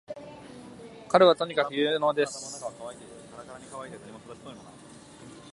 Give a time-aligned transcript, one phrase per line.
[1.09, 2.65] 彼はとにかく有能です